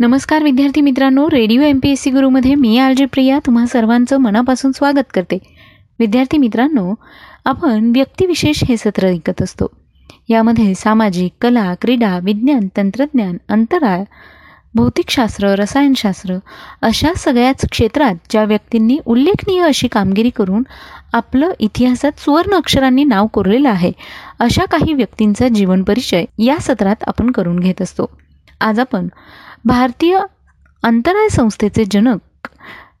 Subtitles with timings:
[0.00, 4.72] नमस्कार विद्यार्थी मित्रांनो radio M P S C गुरुमध्ये मी आलजी प्रिया तुम्हा सर्वांचं मनापासून
[4.72, 5.38] स्वागत करते.
[5.98, 6.92] विद्यार्थी मित्रांनो
[7.44, 9.66] आपण व्यक्तिविशेष हे सत्र ऐकत असतो.
[10.28, 14.02] यामध्ये सामाजिक कला क्रीडा विज्ञान तंत्रज्ञान अंतराळ
[14.74, 16.36] भौतिकशास्त्र रसायनशास्त्र
[16.82, 20.62] अशा सगळ्याच क्षेत्रात ज्या व्यक्तींनी उल्लेखनीय अशी कामगिरी करून
[21.12, 23.92] आपलं इतिहासात सुवर्ण अक्षरांनी नाव कोरलेलं आहे
[24.38, 28.10] अशा काही व्यक्तींचा जीवन परिचय या सत्रात आपण करून घेत असतो.
[28.60, 29.08] आज आपण
[29.64, 30.20] भारतीय
[30.82, 32.48] अंतराळ संस्थेचे जनक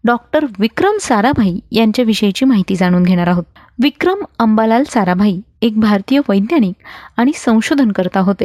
[0.04, 3.44] डॉक्टर विक्रम साराभाई यांच्याविषयीची माहिती जाणून घेणार आहोत.
[3.82, 6.74] विक्रम अंबालाल साराभाई एक भारतीय वैज्ञानिक
[7.16, 8.44] आणि संशोधनकर्ता होते.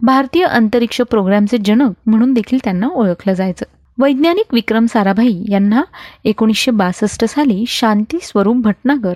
[0.00, 3.64] भारतीय अंतरिक्ष प्रोग्रामचे जनक म्हणून देखील त्यांना ओळखलं जायचं.
[3.98, 5.82] वैज्ञानिक विक्रम साराभाई यांना
[6.24, 9.14] एकोणीसशे बासष्ट साली शांती स्वरूप भटनागर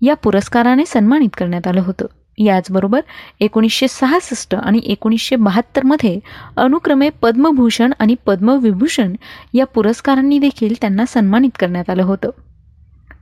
[0.00, 2.06] या पुरस्काराने सन्मानित करण्यात आलं होतं.
[2.44, 3.00] याचबरोबर
[3.40, 6.20] एकोणीसशे सहासष्ट आणि एकोणीसशे बहात्तरमध्ये
[6.56, 9.14] अनुक्रमे पद्मभूषण आणि पद्मविभूषण
[9.54, 12.30] या पुरस्कारांनी देखील त्यांना सन्मानित करण्यात आलं होतं.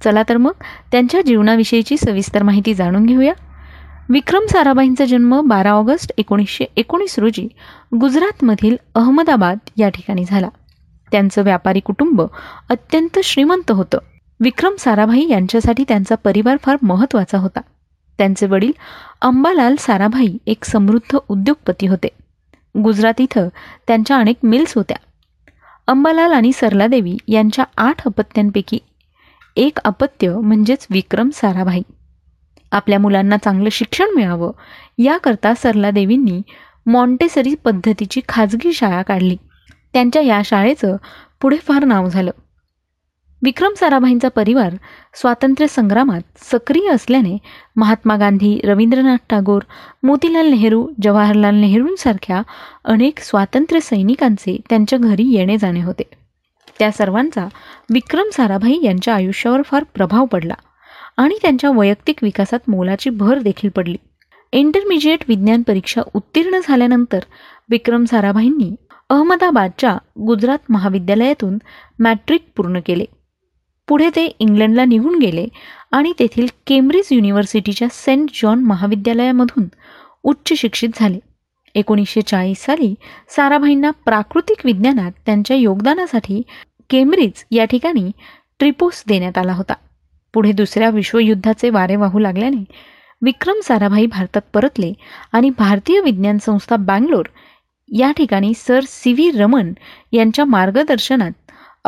[0.04, 0.52] चला तर मग
[0.92, 3.32] त्यांच्या जीवनाविषयीची सविस्तर माहिती जाणून घेऊया.
[4.08, 7.48] विक्रम साराभाईंचा जन्म बारा ऑगस्ट एकोणीसशे एकोणीस रोजी
[8.00, 10.48] गुजरातमधील अहमदाबाद या ठिकाणी झाला.
[11.12, 12.22] त्यांचं व्यापारी कुटुंब
[12.70, 13.98] अत्यंत श्रीमंत होतं.
[14.40, 17.60] विक्रम साराभाई यांच्यासाठी त्यांचा परिवार फार महत्त्वाचा होता.
[18.18, 18.72] त्यांचे वडील
[19.22, 22.08] अंबालाल साराभाई एक समृद्ध उद्योगपती होते.
[22.82, 23.48] गुजरात इथं
[23.86, 24.96] त्यांच्या अनेक मिल्स होत्या.
[25.86, 28.78] अंबालाल आणि सरलादेवी यांच्या आठ अपत्यांपैकी
[29.56, 31.82] एक अपत्य म्हणजेच विक्रम साराभाई.
[32.72, 34.52] आपल्या मुलांना चांगलं शिक्षण मिळावं
[34.98, 36.42] याकरता सरलादेवींनी
[36.86, 39.36] मॉन्टेसरी पद्धतीची खाजगी शाळा काढली.
[39.92, 40.96] त्यांच्या या शाळेचं
[41.40, 42.30] पुढे फार नाव झालं.
[43.42, 44.74] विक्रम साराभाईंचा परिवार
[45.14, 47.36] स्वातंत्र्य संग्रामात सक्रिय असल्याने
[47.76, 49.62] महात्मा गांधी रवींद्रनाथ टागोर
[50.02, 52.40] मोतीलाल नेहरू जवाहरलाल नेहरूंसारख्या
[52.84, 56.02] अनेक स्वातंत्र्य सैनिकांचे त्यांच्या घरी येणे जाणे होते.
[56.78, 57.46] त्या सर्वांचा
[57.90, 60.54] विक्रम साराभाई यांच्या आयुष्यावर फार प्रभाव पडला
[61.16, 63.96] आणि त्यांच्या वैयक्तिक विकासात मोलाची भर देखील पडली.
[64.52, 67.20] इंटरमिजिएट विज्ञान परीक्षा उत्तीर्ण झाल्यानंतर
[67.70, 68.74] विक्रम साराभाईंनी
[69.10, 69.96] अहमदाबादच्या
[70.26, 71.58] गुजरात महाविद्यालयातून
[71.98, 73.04] मॅट्रिक पूर्ण केले.
[73.88, 75.46] पुढे ते इंग्लंडला निघून गेले
[75.92, 79.66] आणि तेथील केम्ब्रिज युनिव्हर्सिटीच्या सेंट जॉन महाविद्यालयामधून
[80.24, 81.18] उच्च शिक्षित झाले.
[81.74, 82.94] एकोणीसशे चाळीस साली
[83.36, 86.40] साराभाईंना प्राकृतिक विज्ञानात त्यांच्या योगदानासाठी
[86.90, 88.10] केम्ब्रिज या ठिकाणी
[88.60, 89.74] ट्रिपोस देण्यात आला होता.
[90.34, 92.64] पुढे दुसऱ्या विश्वयुद्धाचे वारे वाहू लागल्याने
[93.22, 94.92] विक्रम साराभाई भारतात परतले
[95.32, 97.28] आणि भारतीय विज्ञान संस्था बँगलोर
[97.88, 99.72] या ठिकाणी सर सी व्ही रमन
[100.12, 101.32] यांच्या मार्गदर्शनात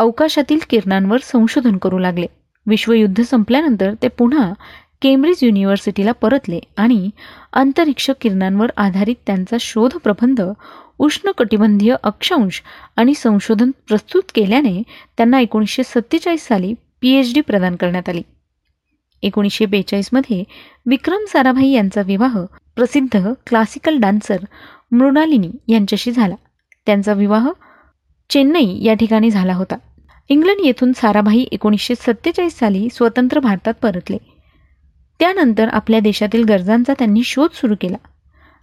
[0.00, 2.26] अवकाशातील किरणांवर संशोधन करू लागले.
[2.66, 4.52] विश्वयुद्ध संपल्यानंतर ते पुन्हा
[5.02, 7.10] केम्ब्रिज युनिव्हर्सिटीला परतले आणि
[7.52, 10.42] अंतरिक्ष किरणांवर आधारित त्यांचा शोध प्रबंध
[10.98, 12.62] उष्णकटिबंधीय अक्षांश
[12.96, 14.82] आणि संशोधन प्रस्तुत केल्याने
[15.16, 18.22] त्यांना एकोणीसशे सत्तेचाळीस साली पी एच डी प्रदान करण्यात आली.
[19.22, 20.44] एकोणीसशे बेचाळीसमध्ये
[20.86, 22.44] विक्रम साराभाई यांचा विवाह
[22.76, 24.36] प्रसिद्ध क्लासिकल डान्सर
[24.92, 26.34] मृणालिनी यांच्याशी झाला.
[26.86, 27.50] त्यांचा विवाह
[28.30, 29.76] चेन्नई या ठिकाणी झाला होता.
[30.30, 34.18] इंग्लंड येथून साराभाई एकोणीसशे सत्तेचाळीस साली स्वतंत्र भारतात परतले.
[35.18, 37.96] त्यानंतर आपल्या देशातील गरजांचा त्यांनी शोध सुरू केला.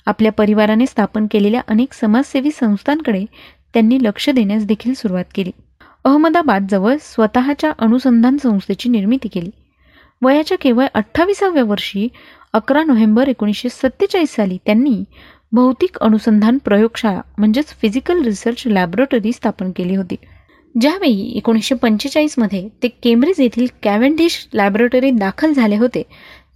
[0.05, 3.25] आपल्या परिवाराने स्थापन केलेल्या अनेक समाजसेवी संस्थांकडे
[3.73, 5.51] त्यांनी लक्ष देण्यास देखील सुरुवात केली.
[6.05, 9.49] अहमदाबादजवळ स्वतःच्या अनुसंधान संस्थेची निर्मिती केली.
[10.21, 12.07] वयाच्या केवळ अठ्ठावीसाव्या वर्षी
[12.53, 15.03] अकरा नोव्हेंबर एकोणीसशे सत्तेचाळीस साली त्यांनी
[15.51, 20.15] भौतिक अनुसंधान प्रयोगशाळा म्हणजेच फिजिकल रिसर्च लॅबोरेटरी स्थापन केली होती.
[20.81, 26.03] ज्यावेळी एकोणीसशे पंचेचाळीसमध्ये ते केम्ब्रिज येथील कॅव्हेंडिश लॅबोरेटरीत दाखल झाले होते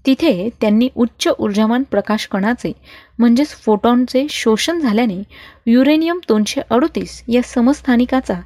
[0.06, 2.72] तिथे त्यांनी उच्च ऊर्जामान प्रकाश कणाचे
[3.20, 5.22] म्हणजेच फोटॉनचे शोषण झाल्याने
[5.68, 8.40] युरेनियम दोनशे अडोतीस या समस्थानिकाचा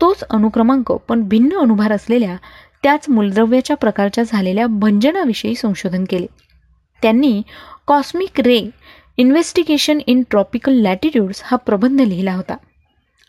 [0.00, 2.36] तोच अनुक्रमांक पण भिन्न अनुभार असलेल्या
[2.82, 6.26] त्याच मूलद्रव्याच्या प्रकारच्या झालेल्या भंजनाविषयी संशोधन केले.
[7.02, 7.40] त्यांनी
[7.86, 8.60] cosmic ray
[9.16, 12.56] investigation in tropical latitudes हा प्रबंध लिहिला होता.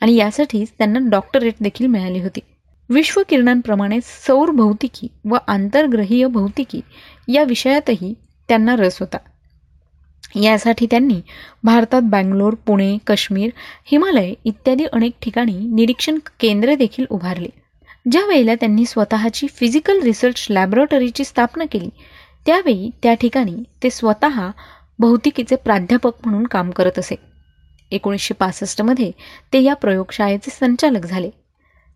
[0.02, 2.40] आणि यासाठीच त्यांना डॉक्टरेट देखील मिळाली होती.
[2.90, 6.82] विश्वकिरणांप्रमाणे सौर भौतिकी व आंतरग्रहीय भौतिकी
[7.28, 8.14] या विषयातही
[8.50, 9.18] त्यांना रस होता.
[10.42, 11.22] यासाठी त्यांनी
[11.64, 13.50] भारतात बँगलोर पुणे काश्मीर
[13.86, 17.50] हिमालय इत्यादी अनेक ठिकाणी निरीक्षण केंद्रे देखील उभारली.
[18.12, 21.90] ज्या वेळेला त्यांनी स्वतःची फिजिकल रिसर्च लॅबोरेटरीची स्थापना केली
[22.46, 24.50] त्यावेळी त्या ठिकाणी ते स्वतः
[25.00, 27.16] भौतिकीचे प्राध्यापक म्हणून काम करत असे.
[27.92, 29.12] एकोणीसशे पासष्टमध्ये
[29.54, 31.30] ते या प्रयोगशाळेचे संचालक झाले.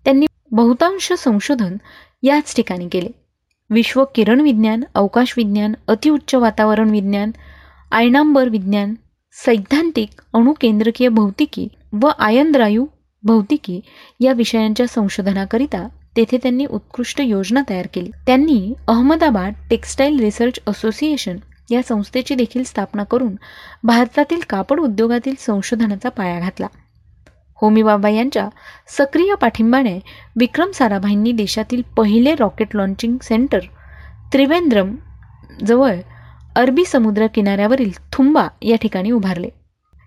[0.06, 1.78] त्यांनी बहुतांश संशोधन
[2.24, 3.10] याच ठिकाणी केले.
[3.70, 7.32] विश्व किरण विज्ञान अवकाश विज्ञान अतिउच्च वातावरण विज्ञान
[7.92, 8.94] आयनांबर विज्ञान
[9.46, 11.68] सैद्धांतिक अणुकेंद्रकीय भौतिकी
[12.02, 12.86] व आयनद्रायू
[13.24, 13.82] भौतिकी
[14.20, 18.12] या विषयांच्या संशोधनाकरिता तेथे त्यांनी उत्कृष्ट योजना तयार केली.
[18.26, 21.38] त्यांनी अहमदाबाद टेक्स्टाईल रिसर्च असोसिएशन
[21.70, 23.36] या संस्थेची देखील स्थापना करून
[23.84, 26.68] भारतातील कापड उद्योगातील संशोधनाचा पाया घातला.
[27.58, 28.48] होमीबाबा यांच्या
[28.88, 30.00] सक्रिय पाठिंबाने
[30.36, 33.60] विक्रम साराभाईंनी देशातील पहिले रॉकेट लॉन्चिंग सेंटर
[34.34, 34.96] त्रिवेंद्रम
[35.68, 35.96] जवळ
[36.56, 39.50] अरबी समुद्र किनाऱ्यावरील थुंबा या ठिकाणी उभारले.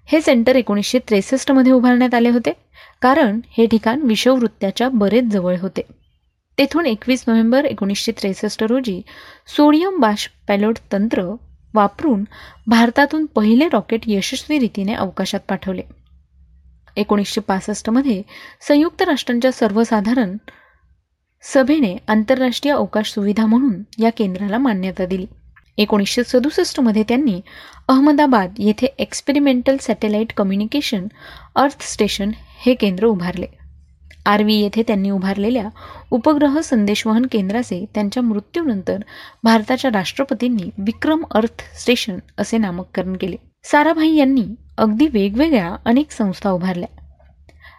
[0.08, 2.52] हे सेंटर एकोणीसशे त्रेसष्टमध्ये उभारण्यात आले होते
[3.02, 5.82] कारण हे ठिकाण विषववृत्त्याच्या बरेच जवळ होते.
[6.58, 9.00] तेथून एकवीस नोव्हेंबर एकोणीसशे त्रेसष्ट रोजी
[9.56, 11.22] सोडियम बाश पॅलोट तंत्र
[11.74, 12.24] वापरून
[12.66, 15.82] भारतातून पहिले रॉकेट यशस्वी रीतीने अवकाशात पाठवले.
[16.96, 18.22] एकोणीसशे पासष्टमध्ये
[18.68, 20.36] संयुक्त राष्ट्रांच्या सर्वसाधारण
[21.42, 25.26] सभेने आंतरराष्ट्रीय अवकाश सुविधा म्हणून या केंद्राला मान्यता दिली.
[25.78, 27.40] एकोणीसशे सदुसष्टमध्ये त्यांनी
[27.88, 31.06] अहमदाबाद येथे experimental satellite communication
[31.54, 33.46] earth station हे केंद्र उभारले.
[34.26, 35.68] आरवी येथे त्यांनी उभारलेल्या
[36.12, 39.00] उपग्रह संदेशवहन केंद्राचे त्यांच्या मृत्यूनंतर
[39.44, 43.36] भारताच्या राष्ट्रपतींनी विक्रम अर्थ स्टेशन असे नामकरण केले.
[43.64, 44.44] साराभाई यांनी
[44.78, 46.88] अगदी वेगवेगळ्या अनेक संस्था उभारल्या.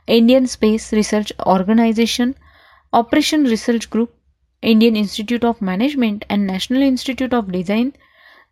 [0.07, 2.31] Indian Space Research Organisation
[2.93, 4.09] Operation Research Group
[4.63, 7.89] Indian Institute of Management and National Institute of Design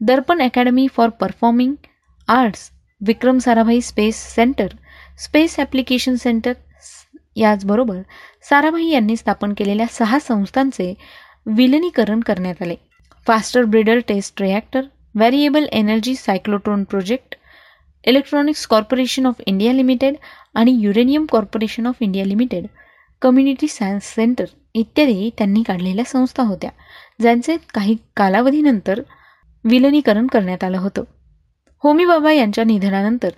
[0.02, 1.74] Darpana Academy for Performing
[2.28, 2.70] Arts
[3.02, 4.76] Vikram Sarabhai Space Centre
[5.20, 6.54] Space Application Centre
[7.36, 8.02] याचबरोबर
[8.50, 10.94] साराभाई यांनी स्थापन केलेल्या सहा संस्थांचे
[11.46, 12.76] विलनीकरण करण्यात आले.
[13.28, 14.82] Fast breeder test reactor
[15.16, 17.36] variable energy cyclotron project
[18.04, 20.16] Electronics Corporation of India Limited
[20.56, 22.66] आणि Uranium Corporation of India Limited
[23.22, 26.70] community science centre इत्यादी त्यांनी काढलेल्या संस्था होत्या
[27.22, 29.02] ज्यांचे काही कालावधीनंतर
[29.64, 31.04] विलनीकरण करण्यात आलं होतं.
[31.84, 33.30] होमी बाबा यांच्या निधनानंतर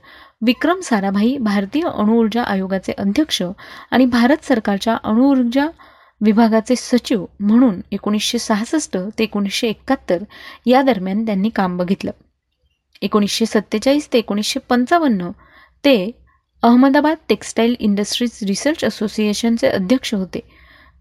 [0.46, 3.44] विक्रम साराभाई भारतीय अणुऊर्जा आयोगाचे अध्यक्ष
[3.92, 5.68] आणि भारत सरकारच्या अणुऊर्जा
[6.22, 10.24] विभागाचे सचिव म्हणून एकोणीसशे सहासष्ट ते एकोणीसशे एकाहत्तर
[10.66, 12.12] या दरम्यान त्यांनी काम बघितलं.
[13.02, 15.30] एकोणीसशे सत्तेचाळीस ते एकोणीसशे पंचावन्न
[15.86, 16.12] ते
[16.64, 20.40] अहमदाबाद टेक्स्टाईल इंडस्ट्रीज रिसर्च असोसिएशनचे अध्यक्ष होते.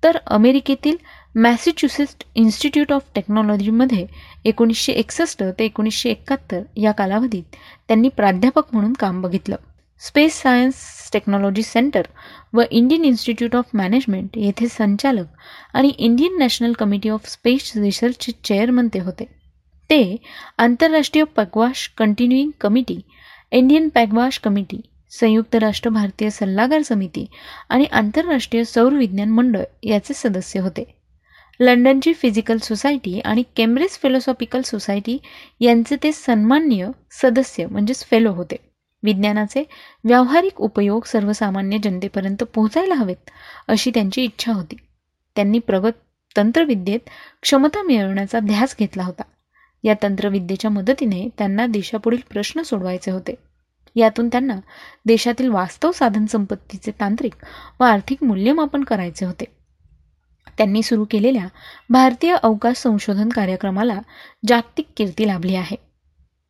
[0.05, 0.97] तर अमेरिकेतील
[1.35, 4.07] मॅसेच्युसेट्स इन्स्टिट्यूट ऑफ टेक्नॉलॉजीमध्ये
[4.45, 7.57] एकोणीसशे एकसष्ट ते एकोणीसशे एकाहत्तर या कालावधीत
[7.89, 9.57] त्यांनी प्राध्यापक म्हणून काम बघितलं.
[10.01, 12.07] स्पेस सायन्स टेक्नॉलॉजी सेंटर
[12.55, 15.27] व इंडियन इन्स्टिट्यूट ऑफ मॅनेजमेंट येथे संचालक
[15.75, 19.25] आणि Indian National Committee of Space रिसर्चचे chairman ते होते.
[19.91, 20.17] ते
[20.59, 23.01] आंतरराष्ट्रीय Pugwash continuing committee
[23.53, 24.81] Indian Pugwash committee
[25.13, 27.27] संयुक्त राष्ट्र भारतीय सल्लागार समिती
[27.69, 30.85] आणि आंतरराष्ट्रीय सौर विज्ञान मंडळ याचे सदस्य होते.
[31.61, 35.19] लंडनची फिजिकल सोसायटी आणि केम्ब्रिज फिलॉसॉफिकल सोसायटी
[35.61, 38.57] यांचे ते सन्मान्य सदस्य म्हणजेच फेलो होते.
[39.03, 39.65] विज्ञानाचे
[40.05, 43.31] व्यावहारिक उपयोग सर्वसामान्य जनतेपर्यंत पोहोचायला हवेत
[43.69, 44.77] अशी त्यांची इच्छा होती.
[45.37, 45.93] त्यांनी प्रगत
[46.37, 47.01] तंत्रविद्येत
[47.43, 49.23] क्षमता मिळवण्याचा ध्यास घेतला होता.
[49.85, 53.35] या तंत्रविद्येच्या मदतीने त्यांना देशापुढील प्रश्न सोडवायचे होते.
[53.97, 54.61] यातून त्यांना
[55.07, 57.33] देशातील वास्तव साधनसंपत्तीचे तांत्रिक
[57.81, 59.45] व आर्थिक मूल्यमापन करायचे होते.
[60.59, 61.47] त्यांनी सुरू केलेल्या
[61.91, 64.01] भारतीय अवकाश संशोधन कार्यक्रमाला
[64.49, 65.77] जागतिक कीर्ती लाभली आहे.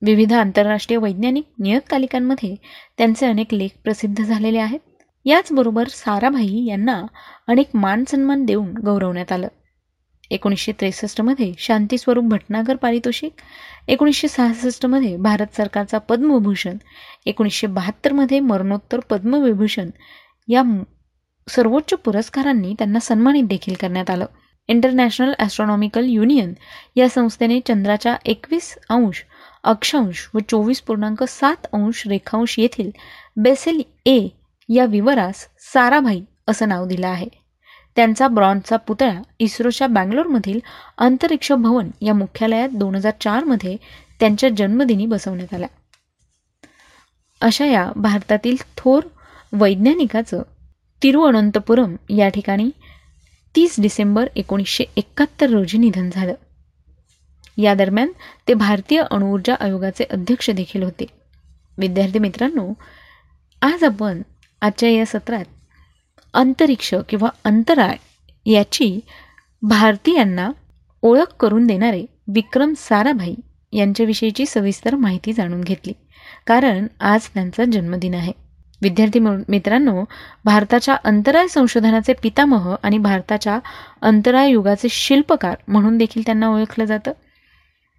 [0.02, 2.54] विविध आंतरराष्ट्रीय वैज्ञानिक नियतकालिकांमध्ये
[2.98, 4.80] त्यांचे अनेक लेख प्रसिद्ध झालेले आहेत.
[5.24, 7.02] याचबरोबर साराभाई यांना
[7.48, 9.48] अनेक मान सन्मान देऊन गौरवण्यात आलं.
[10.30, 13.32] एकोणीसशे त्रेसष्टमध्ये शांतीस्वरूप भटनागर पारितोषिक
[13.88, 16.76] एकोणीसशे सहासष्टमध्ये भारत सरकारचा पद्मभूषण
[17.26, 19.90] एकोणीसशे बहात्तरमध्ये मरणोत्तर पद्मविभूषण
[20.48, 20.62] या
[21.48, 24.26] सर्वोच्च पुरस्कारांनी त्यांना सन्मानित देखील करण्यात आलं.
[24.68, 26.52] इंटरनॅशनल ॲस्ट्रॉनॉमिकल युनियन
[26.96, 29.22] या संस्थेने चंद्राच्या एकवीस अंश
[29.64, 32.90] अक्षांश व चोवीस पूर्णांक सात अंश रेखांश येथील
[33.36, 34.18] बेसेल ए
[34.68, 37.28] या विवरास साराभाई असं नाव दिलं आहे.
[37.96, 40.58] त्यांचा ब्रॉन्झचा पुतळा इस्रोच्या बँगलोरमधील
[40.98, 43.76] अंतरिक्ष भवन या मुख्यालयात दोन हजार चारमध्ये
[44.20, 45.66] त्यांच्या जन्मदिनी बसवण्यात आला
[47.40, 49.02] अशा या भारतातील थोर
[49.52, 50.42] वैज्ञानिकाचं
[51.02, 52.70] तिरुअनंतपुरम या ठिकाणी
[53.56, 56.34] तीस डिसेंबर एकोणीसशे एकाहत्तर रोजी निधन झालं.
[57.58, 58.12] या दरम्यान
[58.48, 61.06] ते भारतीय अणुऊर्जा आयोगाचे अध्यक्ष देखील होते.
[61.78, 62.72] विद्यार्थी मित्रांनो
[63.62, 64.22] आज आपण
[64.60, 65.44] आजच्या या सत्रात
[66.34, 67.94] अंतरिक्ष किंवा अंतराळ
[68.46, 69.00] याची
[69.62, 70.50] भारतीयांना
[71.02, 73.34] ओळख करून देणारे विक्रम साराभाई
[73.72, 75.92] यांच्याविषयीची सविस्तर माहिती जाणून घेतली.
[76.46, 78.32] कारण आज त्यांचा जन्मदिन आहे.
[78.82, 80.04] विद्यार्थी मित्रांनो
[80.44, 83.58] भारताच्या अंतराळ संशोधनाचे पितामह आणि भारताच्या
[84.02, 87.12] अंतराळ युगाचे शिल्पकार म्हणून देखील त्यांना ओळखलं जातं.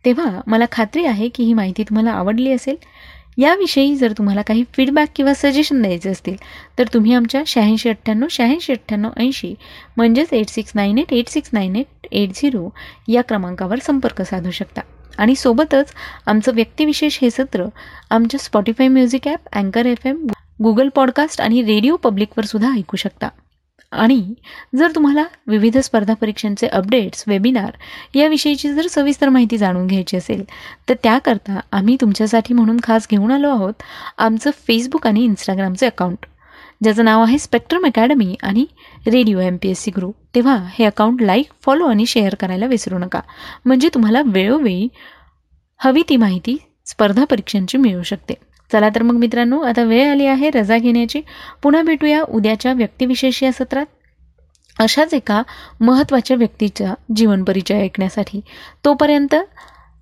[0.06, 2.76] तेव्हा मला खात्री आहे की ही माहिती तुम्हाला आवडली असेल.
[3.38, 6.36] याविषयी जर तुम्हाला काही फीडबॅक किंवा सजेशन द्यायचे असतील
[6.78, 9.54] तर तुम्ही आमच्या शहाऐंशी अठ्ठ्याण्णव शहाऐंशी अठ्ठ्याण्णव ऐंशी
[9.98, 12.70] म्हणजेच eight six nine eight eight six nine eight eight zero
[13.08, 14.82] या क्रमांकावर संपर्क साधू शकता.
[15.18, 15.94] आणि सोबतच
[16.26, 17.66] आमचं व्यक्तिविशेष हे सत्र
[18.10, 20.26] आमच्या स्पॉटीफाय म्युझिक ॲप अँकर एफ एम
[20.62, 23.30] गुगल पॉडकास्ट आणि रेडिओ पब्लिकवर सुद्धा ऐकू शकता.
[23.92, 24.34] आणि
[24.76, 27.72] जर तुम्हाला विविध स्पर्धा परीक्षांचे अपडेट्स वेबिनार
[28.16, 30.44] याविषयीची जर सविस्तर माहिती जाणून घ्यायची असेल
[30.90, 33.74] तर त्याकरता आम्ही तुमच्यासाठी म्हणून खास घेऊन आलो आहोत
[34.18, 36.26] आमचं फेसबुक आणि इंस्टाग्रामचे अकाउंट
[36.84, 38.66] ज्याचं नाव आहे स्पेक्ट्रम अकॅडमी आणि
[39.08, 42.98] radio M P S C group तेव्हा हे अकाउंट लाईक फॉलो आणि शेअर करायला विसरू
[42.98, 43.20] नका.
[43.66, 44.88] म्हणजे तुम्हाला वेळोवेळी
[45.78, 48.34] हवी ती माहिती स्पर्धा परीक्षांची मिळू शकते.
[48.74, 51.22] चला तर मग मित्रांनो आता वेळ आली आहे रजा घेण्याची.
[51.64, 53.86] पुन्हा भेटूया उद्याच्या व्यक्तिविशेष या सत्रात.
[54.80, 55.42] अशाच एका
[55.82, 58.42] महत्त्वाच्या व्यक्तीचा जीवन परिचय ऐकण्यासाठी.
[58.86, 59.36] तोपर्यंत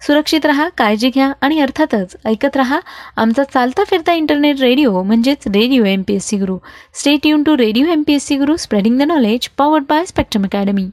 [0.02, 2.80] सुरक्षित रहा काळजी घ्या आणि अर्थातच ऐकत रहा
[3.16, 6.58] आमचा चालता फिरता इंटरनेट रेडिओ म्हणजेच radio M P S C Guru
[7.28, 10.90] stay tuned to radio M P S C Guru spreading the knowledge powered by Spectrum Academy